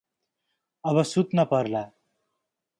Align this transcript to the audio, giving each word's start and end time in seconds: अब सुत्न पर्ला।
अब 0.83 1.01
सुत्न 1.11 1.43
पर्ला। 1.53 1.83